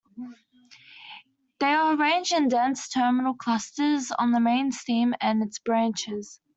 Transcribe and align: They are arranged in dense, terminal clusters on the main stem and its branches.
They 1.59 1.67
are 1.75 1.93
arranged 1.95 2.33
in 2.33 2.47
dense, 2.47 2.89
terminal 2.89 3.35
clusters 3.35 4.09
on 4.11 4.31
the 4.31 4.39
main 4.39 4.71
stem 4.71 5.13
and 5.21 5.43
its 5.43 5.59
branches. 5.59 6.41